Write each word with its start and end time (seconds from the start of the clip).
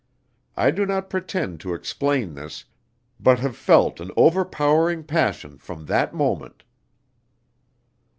I 0.57 0.71
do 0.71 0.87
not 0.87 1.11
pretend 1.11 1.59
to 1.59 1.75
explain 1.75 2.33
this, 2.33 2.65
but 3.19 3.37
have 3.37 3.55
felt 3.55 3.99
an 3.99 4.09
overpowering 4.17 5.03
passion 5.03 5.59
from 5.59 5.85
that 5.85 6.11
moment." 6.11 6.63